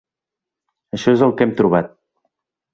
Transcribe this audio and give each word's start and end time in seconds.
Això 0.99 1.15
és 1.19 1.23
el 1.27 1.35
que 1.37 1.47
hem 1.49 1.55
trobat. 1.63 1.95